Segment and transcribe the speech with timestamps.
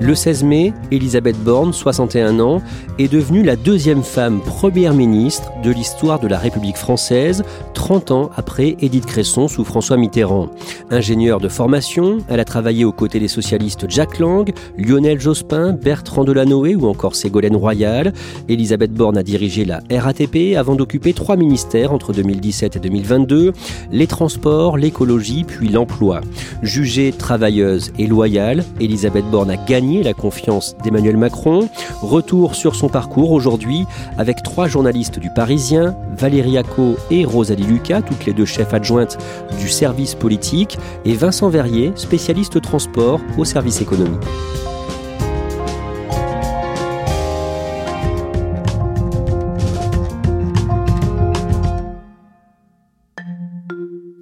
[0.00, 2.62] Le 16 mai, Elisabeth Borne, 61 ans,
[3.00, 7.42] est devenue la deuxième femme première ministre de l'histoire de la République française,
[7.74, 10.50] 30 ans après Édith Cresson sous François Mitterrand.
[10.90, 16.22] Ingénieure de formation, elle a travaillé aux côtés des socialistes Jacques Lang, Lionel Jospin, Bertrand
[16.22, 18.12] Delanoë ou encore Ségolène Royal.
[18.48, 23.52] Elisabeth Borne a dirigé la RATP avant d'occuper trois ministères entre 2017 et 2022,
[23.90, 26.20] les transports, l'écologie puis l'emploi.
[26.62, 31.68] Jugée travailleuse et loyale, Elisabeth Borne a gagné la confiance d'Emmanuel Macron.
[32.02, 33.86] Retour sur son parcours aujourd'hui
[34.18, 39.18] avec trois journalistes du Parisien, Valérie Acco et Rosalie Lucas, toutes les deux chefs adjointes
[39.58, 44.18] du service politique, et Vincent Verrier, spécialiste transport au service économie.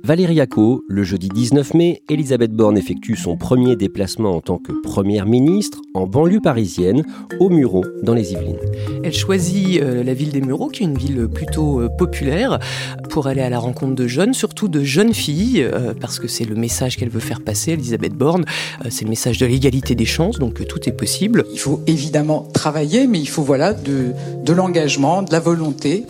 [0.06, 4.71] Valérie Acco, le jeudi 19 mai, Elisabeth Borne effectue son premier déplacement en tant que
[4.71, 7.03] première ministre en banlieue parisienne,
[7.41, 8.61] au Mureau, dans les Yvelines.
[9.03, 12.61] Elle choisit euh, la ville des Mureaux, qui est une ville plutôt euh, populaire,
[13.11, 16.44] pour aller à la rencontre de jeunes, surtout de jeunes filles, euh, parce que c'est
[16.44, 18.44] le message qu'elle veut faire passer, Elisabeth Borne.
[18.91, 21.44] c'est le message de l'égalité des chances, donc tout est possible.
[21.53, 24.12] Il faut évidemment travailler, mais il faut voilà de,
[24.44, 26.05] de l'engagement, de la volonté.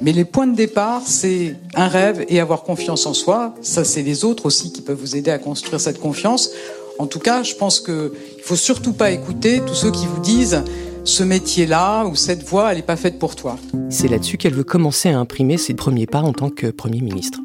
[0.00, 3.54] Mais les points de départ, c'est un rêve et avoir confiance en soi.
[3.62, 6.50] Ça, c'est les autres aussi qui peuvent vous aider à construire cette confiance.
[6.98, 10.20] En tout cas, je pense qu'il ne faut surtout pas écouter tous ceux qui vous
[10.20, 10.62] disent
[11.04, 13.56] ce métier-là ou cette voie, elle n'est pas faite pour toi.
[13.88, 17.40] C'est là-dessus qu'elle veut commencer à imprimer ses premiers pas en tant que Premier ministre.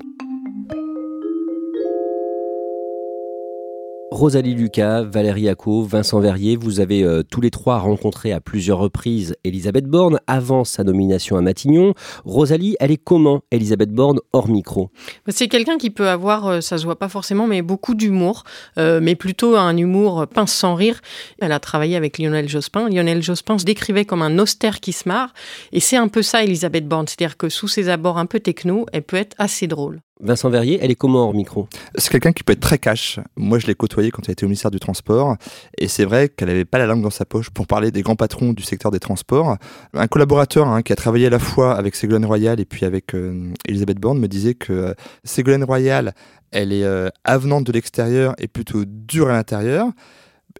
[4.22, 8.78] Rosalie Lucas, Valérie Acco, Vincent Verrier, vous avez euh, tous les trois rencontré à plusieurs
[8.78, 11.96] reprises Elisabeth Borne avant sa nomination à Matignon.
[12.24, 14.92] Rosalie, elle est comment Elisabeth Borne hors micro?
[15.30, 18.44] C'est quelqu'un qui peut avoir, euh, ça se voit pas forcément, mais beaucoup d'humour,
[18.78, 21.02] euh, mais plutôt un humour pince sans rire.
[21.40, 22.90] Elle a travaillé avec Lionel Jospin.
[22.90, 25.34] Lionel Jospin se décrivait comme un austère qui se marre,
[25.72, 28.86] et c'est un peu ça Elisabeth Borne, c'est-à-dire que sous ses abords un peu techno,
[28.94, 30.00] elle peut être assez drôle.
[30.22, 31.68] Vincent Verrier, elle est comment hors micro?
[31.96, 33.20] C'est quelqu'un qui peut être très cash.
[33.36, 35.36] Moi, je l'ai côtoyé quand elle était au ministère du Transport.
[35.80, 38.16] Et c'est vrai qu'elle n'avait pas la langue dans sa poche pour parler des grands
[38.16, 39.58] patrons du secteur des transports.
[39.94, 43.16] Un collaborateur hein, qui a travaillé à la fois avec Ségolène Royal et puis avec
[43.16, 44.94] euh, Elisabeth Borne me disait que euh,
[45.24, 46.14] Ségolène Royal,
[46.52, 49.88] elle est euh, avenante de l'extérieur et plutôt dure à l'intérieur.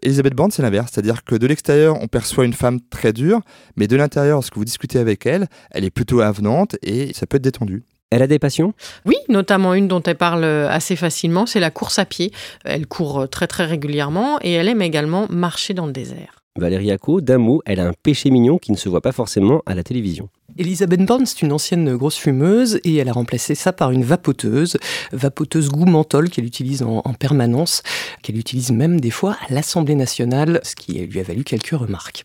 [0.02, 3.40] Elisabeth Borne, c'est l'inverse, c'est-à-dire que de l'extérieur, on perçoit une femme très dure,
[3.76, 7.36] mais de l'intérieur, lorsque vous discutez avec elle, elle est plutôt avenante et ça peut
[7.36, 7.84] être détendu.
[8.12, 8.74] Elle a des passions?
[9.06, 12.30] Oui, notamment une dont elle parle assez facilement, c'est la course à pied.
[12.62, 16.42] Elle court très très régulièrement et elle aime également marcher dans le désert.
[16.58, 19.62] Valérie Acco, d'un mot, elle a un péché mignon qui ne se voit pas forcément
[19.64, 20.28] à la télévision.
[20.58, 24.76] Elisabeth Borne, c'est une ancienne grosse fumeuse et elle a remplacé ça par une vapoteuse,
[25.12, 27.82] vapoteuse goût menthol qu'elle utilise en, en permanence,
[28.22, 32.24] qu'elle utilise même des fois à l'Assemblée nationale, ce qui lui a valu quelques remarques.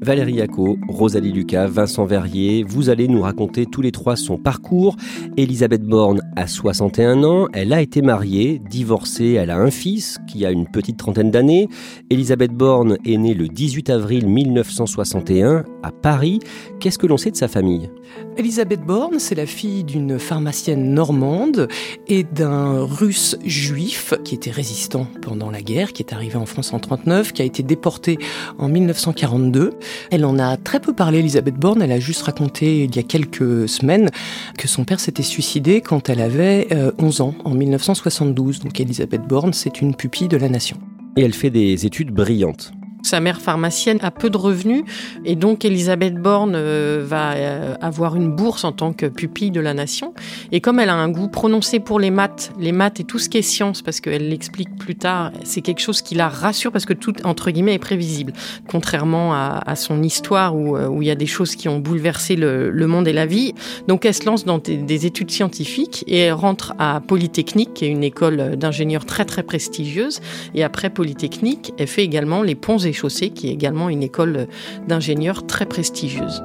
[0.00, 4.96] Valérie Acco, Rosalie Lucas, Vincent Verrier, vous allez nous raconter tous les trois son parcours.
[5.36, 10.46] Elisabeth Borne a 61 ans, elle a été mariée, divorcée, elle a un fils qui
[10.46, 11.68] a une petite trentaine d'années.
[12.10, 16.38] Elisabeth Borne est née le 18 avril 1961 à Paris.
[16.78, 17.90] Qu'est-ce que l'on sait de sa famille?
[18.36, 21.68] Elisabeth Borne, c'est la fille d'une pharmacienne normande
[22.06, 26.72] et d'un russe juif qui était résistant pendant la guerre, qui est arrivé en France
[26.72, 28.18] en 39, qui a été déporté
[28.58, 29.72] en 1942.
[30.10, 31.82] Elle en a très peu parlé, Elisabeth Borne.
[31.82, 34.10] Elle a juste raconté il y a quelques semaines
[34.56, 36.68] que son père s'était suicidé quand elle avait
[36.98, 38.60] 11 euh, ans, en 1972.
[38.60, 40.78] Donc Elisabeth Borne, c'est une pupille de la nation.
[41.16, 42.72] Et elle fait des études brillantes.
[43.02, 44.82] Sa mère pharmacienne a peu de revenus
[45.24, 49.60] et donc Elisabeth Borne euh, va euh, avoir une bourse en tant que pupille de
[49.60, 50.14] la nation.
[50.50, 53.28] Et comme elle a un goût prononcé pour les maths, les maths et tout ce
[53.28, 56.86] qui est science, parce qu'elle l'explique plus tard, c'est quelque chose qui la rassure parce
[56.86, 58.32] que tout, entre guillemets, est prévisible.
[58.68, 62.86] Contrairement à, son histoire euh, où, il y a des choses qui ont bouleversé le,
[62.88, 63.54] monde et la vie.
[63.86, 67.84] Donc elle se lance dans des, des études scientifiques et elle rentre à Polytechnique, qui
[67.84, 70.20] est une école d'ingénieurs très très prestigieuse.
[70.54, 74.48] Et après Polytechnique, elle fait également les ponts et chaussées, qui est également une école
[74.86, 76.42] d'ingénieurs très prestigieuse.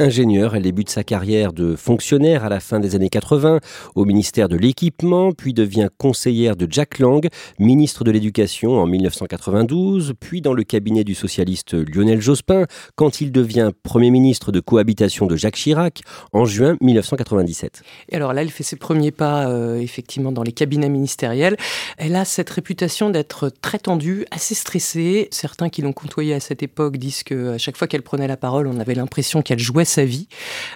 [0.00, 3.58] Ingénieur, elle débute sa carrière de fonctionnaire à la fin des années 80
[3.96, 7.28] au ministère de l'Équipement, puis devient conseillère de Jack Lang,
[7.58, 13.32] ministre de l'Éducation en 1992, puis dans le cabinet du socialiste Lionel Jospin quand il
[13.32, 16.02] devient Premier ministre de cohabitation de Jacques Chirac
[16.32, 17.82] en juin 1997.
[18.10, 21.56] Et alors là, elle fait ses premiers pas euh, effectivement dans les cabinets ministériels.
[21.96, 25.26] Elle a cette réputation d'être très tendue, assez stressée.
[25.32, 28.68] Certains qui l'ont côtoyée à cette époque disent qu'à chaque fois qu'elle prenait la parole,
[28.68, 30.28] on avait l'impression qu'elle jouait sa vie.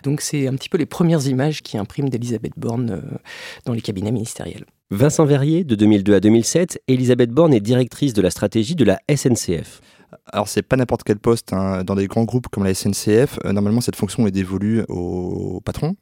[0.03, 3.19] Donc c'est un petit peu les premières images qui impriment d'Elisabeth Borne euh,
[3.65, 4.65] dans les cabinets ministériels.
[4.91, 9.01] Vincent Verrier, de 2002 à 2007, Elisabeth Borne est directrice de la stratégie de la
[9.15, 9.81] SNCF.
[10.27, 11.85] Alors c'est pas n'importe quel poste hein.
[11.85, 13.39] dans des grands groupes comme la SNCF.
[13.45, 15.97] Euh, normalement cette fonction est dévolue au patron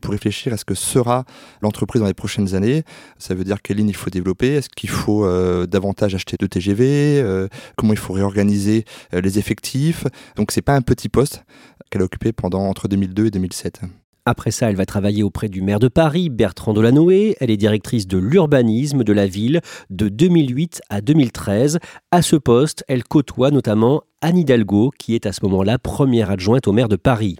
[0.00, 1.24] pour réfléchir à ce que sera
[1.62, 2.84] l'entreprise dans les prochaines années.
[3.18, 6.46] Ça veut dire quelle ligne il faut développer, est-ce qu'il faut euh, davantage acheter de
[6.46, 10.04] TGV, comment il faut réorganiser les effectifs.
[10.36, 11.44] Donc c'est pas un petit poste
[11.90, 13.80] qu'elle a occupé pendant entre 2002 et 2007.
[14.26, 17.36] Après ça, elle va travailler auprès du maire de Paris, Bertrand Delanoë.
[17.40, 19.60] Elle est directrice de l'urbanisme de la ville
[19.90, 21.78] de 2008 à 2013.
[22.10, 26.66] À ce poste, elle côtoie notamment Anne Hidalgo, qui est à ce moment-là première adjointe
[26.66, 27.36] au maire de Paris.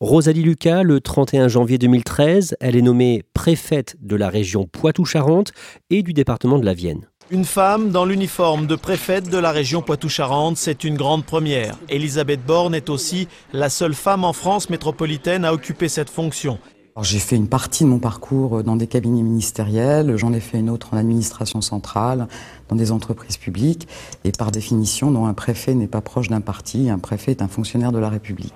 [0.00, 5.52] Rosalie Lucas, le 31 janvier 2013, elle est nommée préfète de la région Poitou-Charentes
[5.90, 7.06] et du département de la Vienne.
[7.34, 11.76] Une femme dans l'uniforme de préfète de la région Poitou-Charentes, c'est une grande première.
[11.88, 16.60] Elisabeth Borne est aussi la seule femme en France métropolitaine à occuper cette fonction.
[17.02, 20.70] J'ai fait une partie de mon parcours dans des cabinets ministériels, j'en ai fait une
[20.70, 22.28] autre en administration centrale,
[22.68, 23.88] dans des entreprises publiques,
[24.22, 27.48] et par définition, non, un préfet n'est pas proche d'un parti, un préfet est un
[27.48, 28.54] fonctionnaire de la République.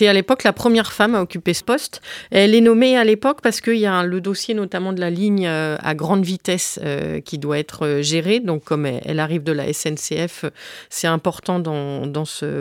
[0.00, 2.00] C'est à l'époque la première femme à occuper ce poste.
[2.30, 5.46] Elle est nommée à l'époque parce qu'il y a le dossier notamment de la ligne
[5.46, 8.40] euh, à grande vitesse euh, qui doit être euh, géré.
[8.40, 10.46] Donc comme elle arrive de la SNCF,
[10.88, 11.62] c'est important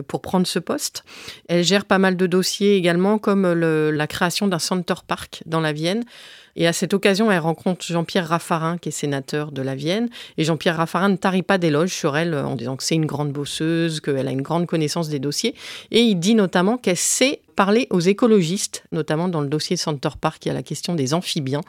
[0.05, 1.05] pour prendre ce poste.
[1.47, 5.71] Elle gère pas mal de dossiers également comme la création d'un Center Park dans la
[5.71, 6.03] Vienne.
[6.55, 10.09] Et à cette occasion, elle rencontre Jean-Pierre Raffarin, qui est sénateur de la Vienne.
[10.37, 13.31] Et Jean-Pierre Raffarin ne tarit pas d'éloges sur elle en disant que c'est une grande
[13.31, 15.55] bosseuse, qu'elle a une grande connaissance des dossiers.
[15.91, 20.45] Et il dit notamment qu'elle sait parler aux écologistes, notamment dans le dossier Center Park,
[20.45, 21.59] il y a la question des amphibiens.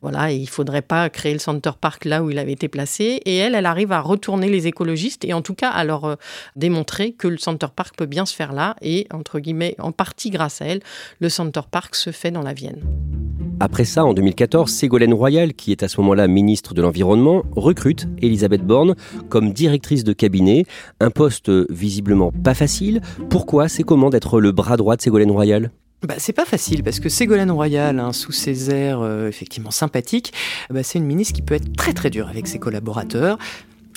[0.00, 3.20] Voilà, il faudrait pas créer le Center Park là où il avait été placé.
[3.24, 6.14] Et elle, elle arrive à retourner les écologistes et en tout cas à leur euh,
[6.54, 8.76] démontrer que le Center Park peut bien se faire là.
[8.80, 10.82] Et entre guillemets, en partie grâce à elle,
[11.18, 12.84] le Center Park se fait dans la Vienne.
[13.62, 18.08] Après ça, en 2014, Ségolène Royal, qui est à ce moment-là ministre de l'Environnement, recrute
[18.22, 18.94] Elisabeth Borne
[19.28, 20.64] comme directrice de cabinet,
[20.98, 23.02] un poste visiblement pas facile.
[23.28, 23.68] Pourquoi?
[23.68, 25.39] C'est comment d'être le bras droit de Ségolène Royal
[26.02, 30.32] bah, c'est pas facile parce que Ségolène Royal, hein, sous ses airs euh, effectivement sympathiques,
[30.70, 33.38] bah, c'est une ministre qui peut être très très dure avec ses collaborateurs.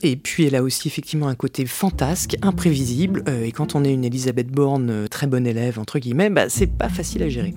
[0.03, 3.23] Et puis elle a aussi effectivement un côté fantasque, imprévisible.
[3.29, 6.49] Euh, et quand on est une Elisabeth Borne euh, très bonne élève entre guillemets, bah,
[6.49, 7.53] c'est pas facile à gérer.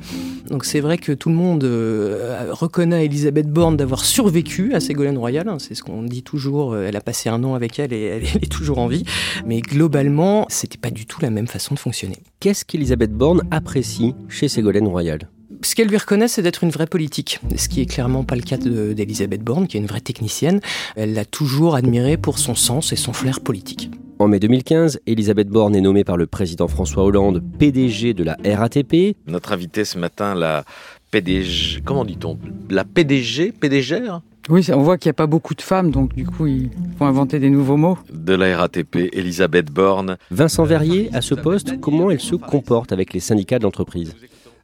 [0.49, 5.19] Donc c'est vrai que tout le monde euh, reconnaît Elisabeth Borne d'avoir survécu à Ségolène
[5.19, 5.53] Royal.
[5.59, 6.77] C'est ce qu'on dit toujours.
[6.77, 9.05] Elle a passé un an avec elle et elle, elle est toujours en vie.
[9.45, 12.19] Mais globalement, c'était pas du tout la même façon de fonctionner.
[12.39, 15.29] Qu'est-ce qu'Elisabeth Borne apprécie chez Ségolène Royal?
[15.63, 18.43] Ce qu'elle lui reconnaît, c'est d'être une vraie politique, ce qui est clairement pas le
[18.43, 20.61] cas d'Elisabeth Borne, qui est une vraie technicienne.
[20.95, 23.91] Elle l'a toujours admirée pour son sens et son flair politique.
[24.19, 28.39] En mai 2015, Elisabeth Borne est nommée par le président François Hollande PDG de la
[28.47, 29.15] RATP.
[29.27, 30.65] Notre invité ce matin, la
[31.11, 32.39] PDG, comment dit-on?
[32.71, 34.01] La PDG PDG
[34.49, 36.71] oui, on voit qu'il n'y a pas beaucoup de femmes, donc du coup, ils
[37.01, 37.99] vont inventer des nouveaux mots.
[38.13, 40.19] De la RATP, Elisabeth Borne.
[40.31, 44.15] Vincent Verrier, à ce poste, comment elle se comporte avec les syndicats de l'entreprise?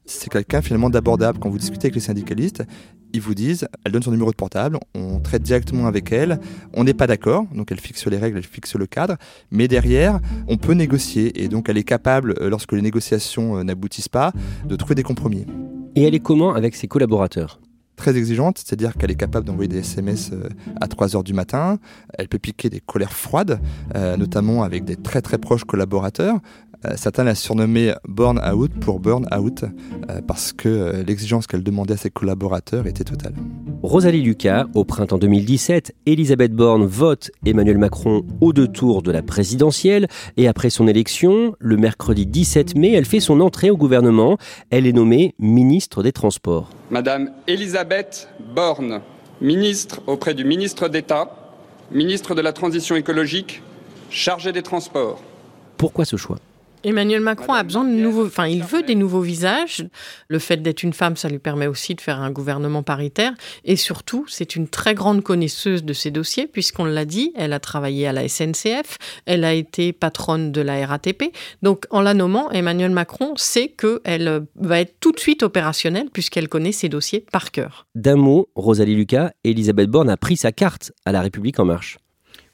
[0.05, 1.39] C'est quelqu'un finalement d'abordable.
[1.39, 2.65] Quand vous discutez avec les syndicalistes,
[3.13, 6.41] ils vous disent, elle donne son numéro de portable, on traite directement avec elle,
[6.75, 9.17] on n'est pas d'accord, donc elle fixe les règles, elle fixe le cadre,
[9.51, 13.65] mais derrière, on peut négocier, et donc elle est capable, euh, lorsque les négociations euh,
[13.65, 14.33] n'aboutissent pas,
[14.65, 15.47] de trouver des compromis.
[15.95, 17.61] Et elle est comment avec ses collaborateurs?
[17.97, 20.49] Très exigeante, c'est-à-dire qu'elle est capable d'envoyer des SMS euh,
[20.81, 21.79] à 3 heures du matin,
[22.15, 23.61] elle peut piquer des colères froides,
[23.95, 26.41] notamment avec des très très proches collaborateurs,
[26.85, 31.62] Euh, certains la surnommaient Born Out pour Burn Out, euh, parce que euh, l'exigence qu'elle
[31.62, 33.35] demandait à ses collaborateurs était totale.
[33.83, 39.23] Rosalie Lucas, au printemps 2017, Elisabeth Borne vote Emmanuel Macron aux deux tours de la
[39.23, 44.39] présidentielle et après son élection, le mercredi 17 mai, elle fait son entrée au gouvernement.
[44.71, 46.71] Elle est nommée ministre des Transports.
[46.91, 49.03] Madame Elisabeth Borne,
[49.41, 51.31] ministre auprès du ministre d'État,
[51.93, 53.62] ministre de la Transition écologique,
[54.11, 55.21] chargée des Transports.
[55.77, 56.39] Pourquoi ce choix?
[56.85, 59.87] Emmanuel Macron a besoin de nouveaux, enfin, il veut des nouveaux visages.
[60.29, 63.33] Le fait d'être une femme, ça lui permet aussi de faire un gouvernement paritaire.
[63.65, 67.61] Et surtout, c'est une très grande connaisseuse de ces dossiers, puisqu'on l'a dit, elle a
[67.61, 71.33] travaillé à la SNCF, elle a été patronne de la RATP.
[71.62, 76.49] Donc, en la nommant, Emmanuel Macron sait qu'elle va être tout de suite opérationnelle, puisqu'elle
[76.49, 77.87] connaît ces dossiers par cœur.
[77.95, 81.99] D'un mot, Rosalie Lucas, Elisabeth Borne a pris sa carte à La République En Marche.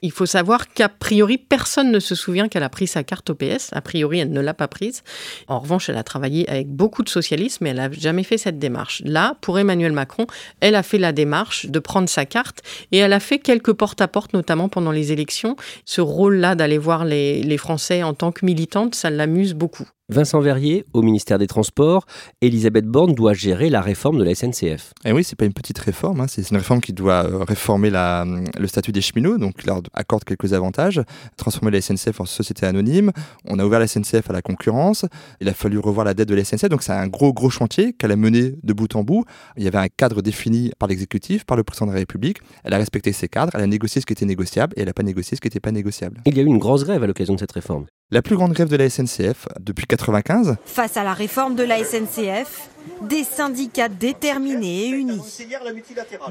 [0.01, 3.35] Il faut savoir qu'a priori, personne ne se souvient qu'elle a pris sa carte au
[3.35, 3.69] PS.
[3.73, 5.03] A priori, elle ne l'a pas prise.
[5.47, 8.59] En revanche, elle a travaillé avec beaucoup de socialistes, mais elle n'a jamais fait cette
[8.59, 9.01] démarche.
[9.03, 10.25] Là, pour Emmanuel Macron,
[10.61, 12.61] elle a fait la démarche de prendre sa carte
[12.93, 15.57] et elle a fait quelques porte-à-porte, notamment pendant les élections.
[15.83, 19.87] Ce rôle-là d'aller voir les Français en tant que militante, ça l'amuse beaucoup.
[20.09, 22.07] Vincent Verrier, au ministère des Transports,
[22.41, 24.91] Elisabeth Borne doit gérer la réforme de la SNCF.
[25.05, 26.25] Et oui, c'est pas une petite réforme, hein.
[26.27, 28.25] c'est une réforme qui doit euh, réformer la,
[28.57, 30.99] le statut des cheminots, donc leur accorde quelques avantages,
[31.37, 33.11] transformer la SNCF en société anonyme.
[33.45, 35.05] On a ouvert la SNCF à la concurrence.
[35.41, 37.93] Il a fallu revoir la dette de la SNCF, donc c'est un gros gros chantier
[37.93, 39.25] qu'elle a mené de bout en bout.
[39.57, 42.39] Il y avait un cadre défini par l'exécutif, par le président de la République.
[42.63, 44.93] Elle a respecté ces cadres, elle a négocié ce qui était négociable et elle n'a
[44.93, 46.21] pas négocié ce qui n'était pas négociable.
[46.25, 47.85] Il y a eu une grosse grève à l'occasion de cette réforme.
[48.11, 50.55] La plus grande grève de la SNCF depuis 95.
[50.65, 52.69] Face à la réforme de la SNCF,
[53.03, 55.21] des syndicats déterminés et unis.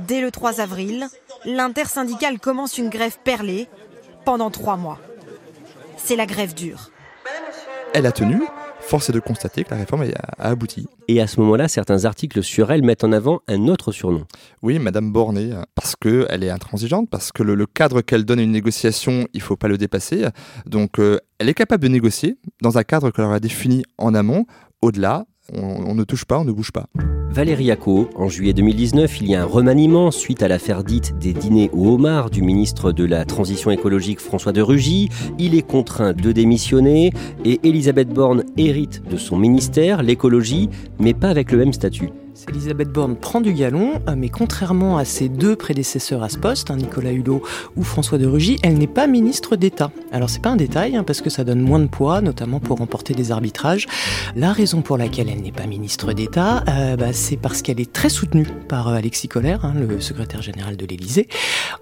[0.09, 1.07] Dès le 3 avril,
[1.45, 3.69] l'intersyndicale commence une grève perlée
[4.25, 4.99] pendant trois mois.
[5.97, 6.91] C'est la grève dure.
[7.95, 8.43] Elle a tenu.
[8.89, 10.05] Force est de constater que la réforme
[10.39, 10.87] a abouti.
[11.09, 14.25] Et à ce moment-là, certains articles sur elle mettent en avant un autre surnom.
[14.63, 18.43] Oui, Madame Borné, parce qu'elle est intransigeante, parce que le, le cadre qu'elle donne à
[18.43, 20.25] une négociation, il ne faut pas le dépasser.
[20.65, 24.47] Donc, euh, elle est capable de négocier dans un cadre qu'elle aura défini en amont.
[24.81, 26.87] Au-delà, on, on ne touche pas, on ne bouge pas.
[27.31, 31.33] Valérie Acco, en juillet 2019, il y a un remaniement suite à l'affaire dite des
[31.33, 35.11] dîners au homard du ministre de la Transition écologique François de Rugy.
[35.39, 37.13] Il est contraint de démissionner
[37.45, 42.11] et Elisabeth Borne hérite de son ministère, l'écologie, mais pas avec le même statut.
[42.47, 46.71] Elisabeth Borne prend du galon, euh, mais contrairement à ses deux prédécesseurs à ce poste,
[46.71, 47.43] hein, Nicolas Hulot
[47.77, 49.91] ou François de Rugy, elle n'est pas ministre d'État.
[50.13, 52.79] Alors c'est pas un détail, hein, parce que ça donne moins de poids, notamment pour
[52.79, 53.87] remporter des arbitrages.
[54.37, 57.93] La raison pour laquelle elle n'est pas ministre d'État, euh, bah, c'est parce qu'elle est
[57.93, 61.29] très soutenue par euh, Alexis Collère, hein, le secrétaire général de l'Élysée.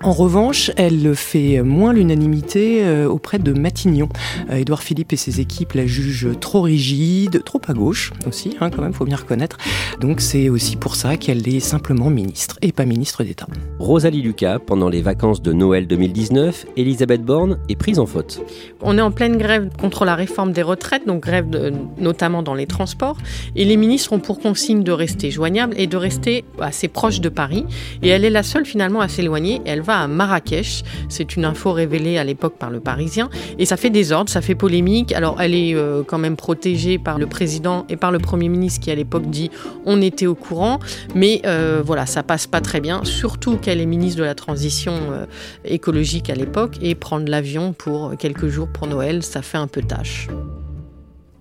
[0.03, 4.09] En revanche, elle fait moins l'unanimité auprès de Matignon.
[4.51, 8.93] Édouard Philippe et ses équipes la jugent trop rigide, trop à gauche aussi, quand même,
[8.93, 9.57] faut bien reconnaître.
[10.01, 13.47] Donc c'est aussi pour ça qu'elle est simplement ministre et pas ministre d'État.
[13.79, 18.41] Rosalie Lucas, pendant les vacances de Noël 2019, Elisabeth Borne est prise en faute.
[18.83, 22.55] On est en pleine grève contre la réforme des retraites, donc grève de- notamment dans
[22.55, 23.17] les transports,
[23.55, 27.29] et les ministres ont pour consigne de rester joignables et de rester assez proches de
[27.29, 27.65] Paris.
[28.03, 29.61] Et elle est la seule finalement à s'éloigner.
[29.65, 30.83] Elle va à Marrakech.
[31.09, 34.55] C'est une info révélée à l'époque par le Parisien, et ça fait désordre, ça fait
[34.55, 35.13] polémique.
[35.13, 38.81] Alors elle est euh, quand même protégée par le président et par le premier ministre
[38.81, 39.51] qui à l'époque dit
[39.85, 40.79] on était au courant,
[41.15, 43.05] mais euh, voilà, ça passe pas très bien.
[43.05, 45.27] Surtout qu'elle est ministre de la transition euh,
[45.65, 49.83] écologique à l'époque et prendre l'avion pour quelques jours pour Noël, ça fait un peu
[49.83, 50.29] tâche.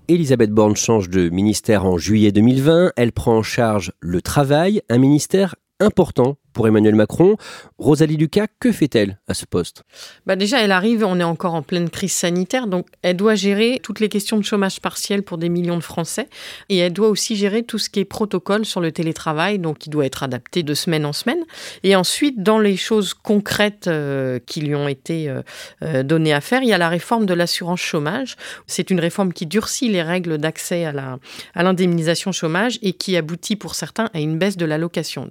[0.07, 2.91] Elisabeth Borne change de ministère en juillet 2020.
[2.95, 7.35] Elle prend en charge le travail, un ministère important pour Emmanuel Macron.
[7.77, 9.83] Rosalie Lucas, que fait-elle à ce poste?
[10.25, 13.79] Bah déjà, elle arrive, on est encore en pleine crise sanitaire, donc elle doit gérer
[13.83, 16.29] toutes les questions de chômage partiel pour des millions de Français,
[16.69, 19.89] et elle doit aussi gérer tout ce qui est protocole sur le télétravail, donc qui
[19.89, 21.43] doit être adapté de semaine en semaine.
[21.83, 25.41] Et ensuite, dans les choses concrètes euh, qui lui ont été euh,
[25.83, 28.37] euh, données à faire, il y a la réforme de l'assurance chômage.
[28.65, 33.75] C'est une réforme qui durcit les règles d'accès à l'indemnisation chômage et qui aboutit pour
[33.75, 35.29] certains à une baisse de l'allocation.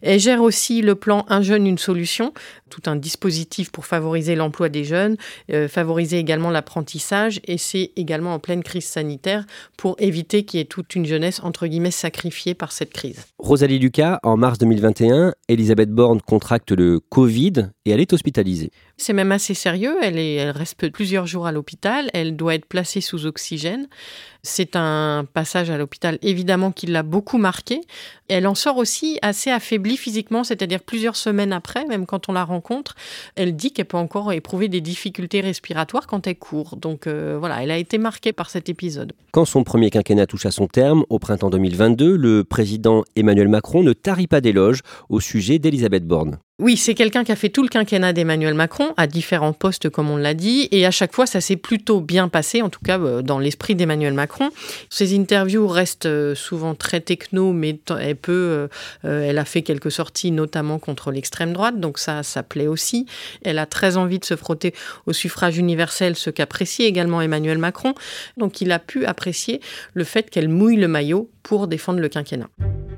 [0.00, 2.32] Elle gère aussi le plan Un jeune, une solution,
[2.72, 5.16] tout un dispositif pour favoriser l'emploi des jeunes,
[5.52, 9.44] euh, favoriser également l'apprentissage, et c'est également en pleine crise sanitaire
[9.76, 13.26] pour éviter qu'il y ait toute une jeunesse, entre guillemets, sacrifiée par cette crise.
[13.38, 18.70] Rosalie Lucas, en mars 2021, Elisabeth Borne contracte le Covid et elle est hospitalisée.
[18.96, 22.66] C'est même assez sérieux, elle, est, elle reste plusieurs jours à l'hôpital, elle doit être
[22.66, 23.88] placée sous oxygène.
[24.44, 27.80] C'est un passage à l'hôpital évidemment qui l'a beaucoup marqué.
[28.28, 32.44] Elle en sort aussi assez affaiblie physiquement, c'est-à-dire plusieurs semaines après, même quand on la
[32.44, 32.61] rencontre,
[33.36, 36.76] elle dit qu'elle peut encore éprouver des difficultés respiratoires quand elle court.
[36.76, 39.12] Donc euh, voilà, elle a été marquée par cet épisode.
[39.32, 43.82] Quand son premier quinquennat touche à son terme, au printemps 2022, le président Emmanuel Macron
[43.82, 46.38] ne tarit pas d'éloges au sujet d'Elisabeth Borne.
[46.62, 50.10] Oui, c'est quelqu'un qui a fait tout le quinquennat d'Emmanuel Macron à différents postes, comme
[50.10, 53.00] on l'a dit, et à chaque fois, ça s'est plutôt bien passé, en tout cas
[53.00, 54.48] euh, dans l'esprit d'Emmanuel Macron.
[54.88, 58.68] Ses interviews restent euh, souvent très techno, mais euh,
[59.02, 63.06] elle a fait quelques sorties, notamment contre l'extrême droite, donc ça, ça plaît aussi.
[63.42, 64.72] Elle a très envie de se frotter
[65.06, 67.92] au suffrage universel, ce qu'apprécie également Emmanuel Macron.
[68.36, 69.60] Donc, il a pu apprécier
[69.94, 72.48] le fait qu'elle mouille le maillot pour défendre le quinquennat.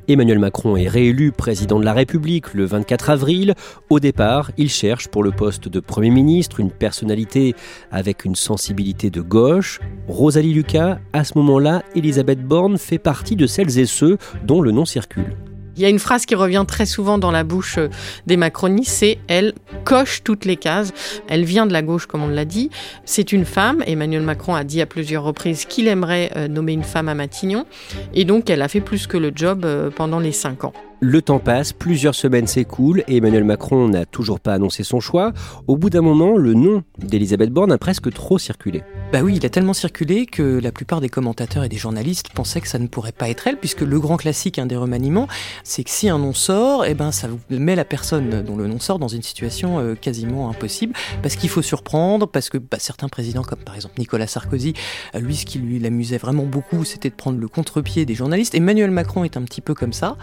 [0.06, 3.54] Emmanuel Macron est réélu président de la République le 24 avril.
[3.88, 7.54] Au départ, il cherche pour le poste de Premier ministre une personnalité
[7.90, 9.80] avec une sensibilité de gauche.
[10.08, 14.72] Rosalie Lucas, à ce moment-là, Elisabeth Borne fait partie de celles et ceux dont le
[14.72, 15.36] nom circule.
[15.76, 17.88] Il y a une phrase qui revient très souvent dans la bouche euh,
[18.26, 19.54] des macronistes, c'est elle
[19.84, 20.92] coche toutes les cases.
[21.28, 22.70] Elle vient de la gauche, comme on l'a dit.
[23.04, 23.82] C'est une femme.
[23.86, 27.66] Emmanuel Macron a dit à plusieurs reprises qu'il aimerait euh, nommer une femme à Matignon.
[28.14, 30.72] Et donc, elle a fait plus que le job euh, pendant les cinq ans.
[31.00, 35.32] Le temps passe, plusieurs semaines s'écoulent et Emmanuel Macron n'a toujours pas annoncé son choix.
[35.66, 38.82] Au bout d'un moment, le nom d'Elisabeth Borne a presque trop circulé.
[39.14, 42.60] Bah oui, il a tellement circulé que la plupart des commentateurs et des journalistes pensaient
[42.60, 45.28] que ça ne pourrait pas être elle, puisque le grand classique des remaniements,
[45.62, 48.80] c'est que si un nom sort, eh ben ça met la personne dont le nom
[48.80, 53.08] sort dans une situation euh, quasiment impossible, parce qu'il faut surprendre, parce que bah, certains
[53.08, 54.74] présidents, comme par exemple Nicolas Sarkozy,
[55.14, 58.56] euh, lui, ce qui lui l'amusait vraiment beaucoup, c'était de prendre le contre-pied des journalistes.
[58.56, 60.16] Emmanuel Macron est un petit peu comme ça.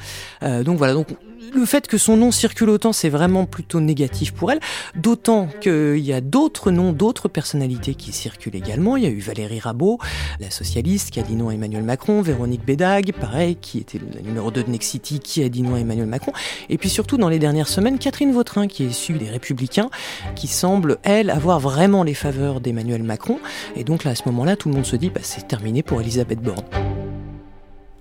[0.43, 1.07] Euh, donc voilà, donc
[1.53, 4.59] le fait que son nom circule autant, c'est vraiment plutôt négatif pour elle.
[4.95, 8.80] D'autant qu'il y a d'autres noms, d'autres personnalités qui circulent également.
[8.81, 9.99] Il y a eu Valérie Rabault,
[10.39, 12.21] la socialiste, qui a dit non à Emmanuel Macron.
[12.21, 15.79] Véronique Bédag, pareil, qui était la numéro 2 de Nexity, qui a dit non à
[15.79, 16.31] Emmanuel Macron.
[16.69, 19.89] Et puis surtout, dans les dernières semaines, Catherine Vautrin, qui est issue des Républicains,
[20.35, 23.39] qui semble, elle, avoir vraiment les faveurs d'Emmanuel Macron.
[23.75, 26.01] Et donc là, à ce moment-là, tout le monde se dit, bah, c'est terminé pour
[26.01, 26.65] Elisabeth Borne.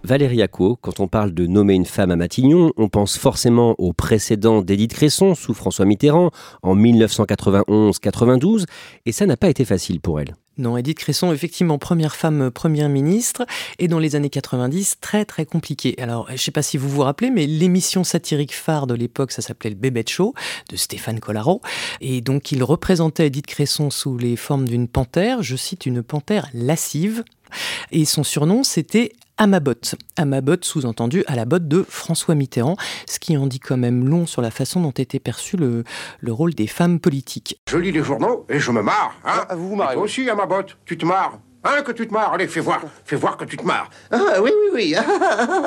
[0.02, 3.92] Valérie Acco, quand on parle de nommer une femme à Matignon, on pense forcément au
[3.92, 6.30] précédent d'Édith Cresson sous François Mitterrand
[6.62, 8.64] en 1991-92,
[9.04, 10.34] et ça n'a pas été facile pour elle.
[10.58, 13.46] Non, Edith Cresson, effectivement, première femme première ministre,
[13.78, 15.94] et dans les années 90, très très compliqué.
[15.98, 19.32] Alors, je ne sais pas si vous vous rappelez, mais l'émission satirique phare de l'époque,
[19.32, 20.34] ça s'appelait le Bébête Show,
[20.68, 21.62] de Stéphane Collaro,
[22.00, 26.48] et donc il représentait Edith Cresson sous les formes d'une panthère, je cite une panthère
[26.52, 27.24] lascive,
[27.92, 29.74] et son surnom, c'était Amabot.
[30.16, 34.26] Amabot, sous-entendu à la botte de François Mitterrand, ce qui en dit quand même long
[34.26, 35.84] sur la façon dont était perçu le,
[36.20, 37.58] le rôle des femmes politiques.
[37.68, 39.14] Je lis les journaux et je me marre.
[39.24, 39.94] Hein ah, vous vous marrez.
[39.94, 41.38] toi aussi, Amabot, tu te marres.
[41.62, 42.80] Hein, que tu te marres Allez, fais voir.
[43.04, 43.90] Fais voir que tu te marres.
[44.10, 44.94] Ah, oui, oui, oui.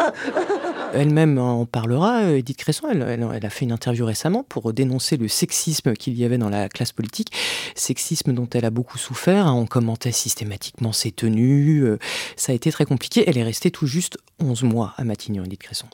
[0.93, 2.87] Elle-même en parlera, euh, Edith Cresson.
[2.89, 6.49] Elle, elle, a fait une interview récemment pour dénoncer le sexisme qu'il y avait dans
[6.49, 7.31] la classe politique.
[7.75, 9.45] Sexisme dont elle a beaucoup souffert.
[9.45, 9.53] Hein.
[9.53, 11.83] On commentait systématiquement ses tenues.
[11.83, 11.99] Euh,
[12.37, 13.23] ça a été très compliqué.
[13.27, 15.87] Elle est restée tout juste 11 mois à Matignon, Edith Cresson.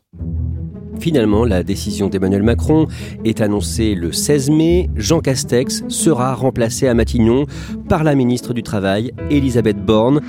[0.99, 2.87] Finalement, la décision d'Emmanuel Macron
[3.23, 4.89] est annoncée le 16 mai.
[4.95, 7.45] Jean Castex sera remplacé à Matignon
[7.87, 10.21] par la ministre du Travail, Elisabeth Borne.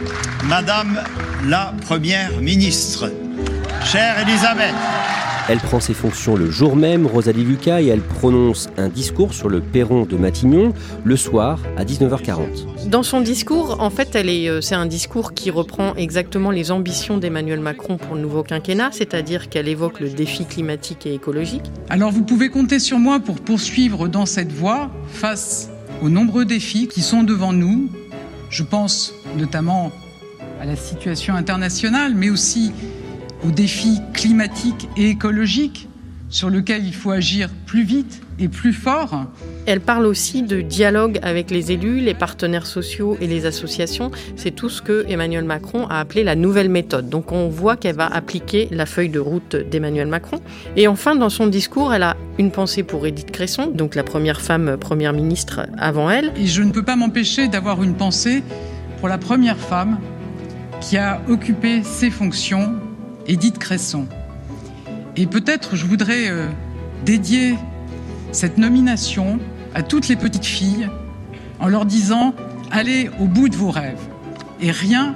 [0.48, 1.02] Madame
[1.46, 3.12] la Première ministre,
[3.84, 4.72] chère Elisabeth,
[5.50, 9.50] elle prend ses fonctions le jour même, Rosalie Lucas, et elle prononce un discours sur
[9.50, 10.72] le perron de Matignon
[11.04, 12.88] le soir à 19h40.
[12.88, 17.60] Dans son discours, en fait, euh, c'est un discours qui reprend exactement les ambitions d'Emmanuel
[17.60, 21.70] Macron pour le nouveau quinquennat, c'est-à-dire qu'elle évoque le défi climatique et écologique.
[21.90, 25.68] Alors vous pouvez compter sur moi pour poursuivre dans cette voie face
[26.00, 27.90] aux nombreux défis qui sont devant nous.
[28.48, 29.92] Je pense notamment
[30.60, 32.72] à la situation internationale, mais aussi
[33.46, 35.88] aux défis climatiques et écologiques
[36.30, 39.26] sur lesquels il faut agir plus vite et plus fort.
[39.66, 44.10] Elle parle aussi de dialogue avec les élus, les partenaires sociaux et les associations.
[44.36, 47.08] C'est tout ce que Emmanuel Macron a appelé la nouvelle méthode.
[47.08, 50.40] Donc on voit qu'elle va appliquer la feuille de route d'Emmanuel Macron.
[50.76, 54.40] Et enfin, dans son discours, elle a une pensée pour Edith Cresson, donc la première
[54.40, 56.32] femme première ministre avant elle.
[56.36, 58.42] Et je ne peux pas m'empêcher d'avoir une pensée
[59.00, 59.98] pour la première femme
[60.80, 62.74] qui a occupé ces fonctions
[63.26, 64.06] Edith Cresson.
[65.16, 66.46] Et peut-être je voudrais euh,
[67.04, 67.56] dédier
[68.32, 69.40] cette nomination
[69.74, 70.88] à toutes les petites filles
[71.58, 72.34] en leur disant
[72.70, 74.00] allez au bout de vos rêves.
[74.60, 75.14] Et rien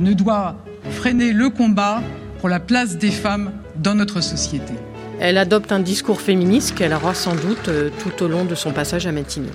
[0.00, 0.56] ne doit
[0.90, 2.02] freiner le combat
[2.38, 4.74] pour la place des femmes dans notre société.
[5.20, 8.72] Elle adopte un discours féministe qu'elle aura sans doute euh, tout au long de son
[8.72, 9.50] passage à Matignon.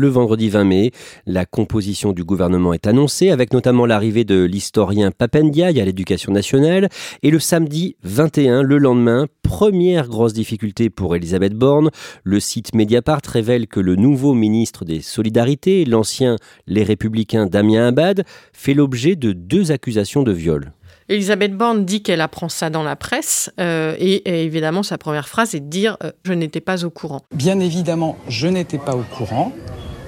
[0.00, 0.90] Le vendredi 20 mai.
[1.26, 6.88] La composition du gouvernement est annoncée, avec notamment l'arrivée de l'historien Papendiaï à l'éducation nationale.
[7.22, 11.90] Et le samedi 21, le lendemain, première grosse difficulté pour Elisabeth Borne.
[12.24, 16.36] Le site Mediapart révèle que le nouveau ministre des Solidarités, l'ancien
[16.66, 20.72] Les Républicains Damien Abad, fait l'objet de deux accusations de viol.
[21.10, 25.56] Elisabeth Borne dit qu'elle apprend ça dans la presse euh, et, évidemment sa première phrase
[25.56, 27.22] est de dire euh, je n'étais pas au courant.
[27.34, 29.52] Bien évidemment, je n'étais pas au courant.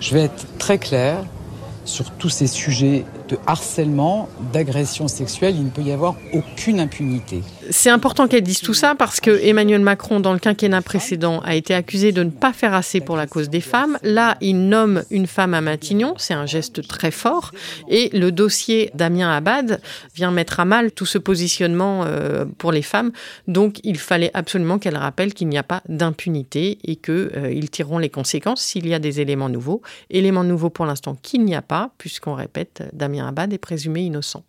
[0.02, 1.18] Je vais être très clair
[1.84, 7.42] sur tous ces sujets de harcèlement, d'agression sexuelle, il ne peut y avoir aucune impunité.
[7.70, 11.54] C'est important qu'elle dise tout ça parce que Emmanuel Macron, dans le quinquennat précédent, a
[11.54, 13.98] été accusé de ne pas faire assez pour la cause des femmes.
[14.02, 17.52] Là, il nomme une femme à Matignon, c'est un geste très fort.
[17.88, 19.80] Et le dossier Damien Abad
[20.14, 23.12] vient mettre à mal tout ce positionnement euh, pour les femmes.
[23.48, 27.98] Donc, il fallait absolument qu'elle rappelle qu'il n'y a pas d'impunité et qu'ils euh, tireront
[27.98, 29.80] les conséquences s'il y a des éléments nouveaux.
[30.10, 34.44] Éléments nouveaux pour l'instant qu'il n'y a pas, puisqu'on répète, Damien Abad est présumé innocent.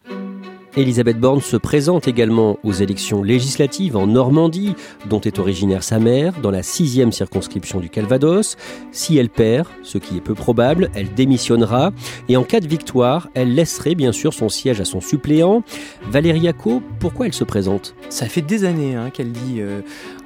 [0.75, 4.75] Elisabeth Borne se présente également aux élections législatives en Normandie,
[5.07, 8.57] dont est originaire sa mère, dans la sixième circonscription du Calvados.
[8.91, 11.91] Si elle perd, ce qui est peu probable, elle démissionnera.
[12.27, 15.63] Et en cas de victoire, elle laisserait bien sûr son siège à son suppléant.
[16.09, 17.93] Valérie Acco, pourquoi elle se présente?
[18.09, 19.81] Ça fait des années hein, qu'elle dit, euh,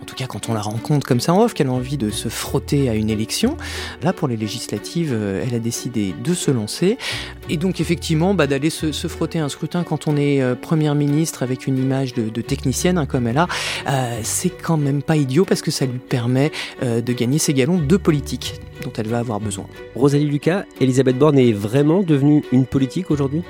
[0.08, 2.30] tout cas quand on la rencontre comme ça en off, qu'elle a envie de se
[2.30, 3.58] frotter à une élection.
[4.02, 6.98] Là, pour les législatives, euh, elle a décidé de se lancer.
[7.50, 10.96] Et donc effectivement, bah, d'aller se, frotter à un scrutin quand on est euh, première
[10.96, 13.48] ministre avec une image de, technicienne hein, comme elle a,
[13.88, 17.78] euh, c'est quand même pas idiot parce que ça lui permet de gagner ses galons
[17.78, 19.66] de politique dont elle va avoir besoin.
[19.96, 23.44] Rosalie Lucas, Elisabeth Borne est vraiment devenue une politique aujourd'hui?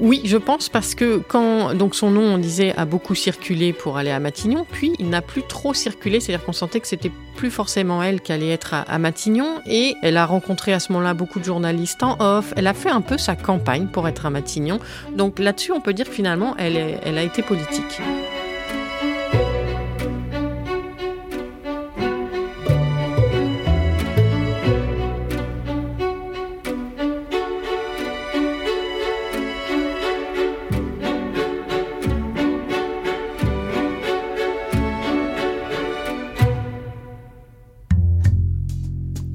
[0.00, 3.98] Oui, je pense parce que quand donc son nom, on disait, a beaucoup circulé pour
[3.98, 7.50] aller à Matignon, puis il n'a plus trop circulé, c'est-à-dire qu'on sentait que c'était plus
[7.50, 11.38] forcément elle qui allait être à, Matignon, et elle a rencontré à ce moment-là beaucoup
[11.38, 12.54] de journalistes en off.
[12.56, 14.80] Elle a fait un peu sa campagne pour être à Matignon.
[15.14, 18.00] Donc là-dessus, on peut dire que finalement, elle, elle a été politique.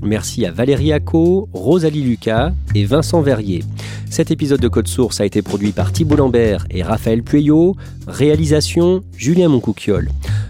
[0.05, 3.63] Merci à Valérie Acco, Rosalie Lucas et Vincent Verrier.
[4.09, 7.75] Cet épisode de Code Source a été produit par Thibault Lambert et Raphaël Pueyo.
[8.07, 10.09] Réalisation Julien Moncouquiole.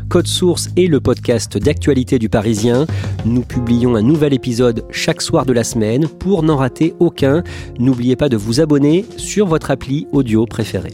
[0.09, 2.85] Code Source est le podcast d'actualité du Parisien.
[3.25, 6.07] Nous publions un nouvel épisode chaque soir de la semaine.
[6.07, 7.43] Pour n'en rater aucun,
[7.79, 10.93] n'oubliez pas de vous abonner sur votre appli audio préférée.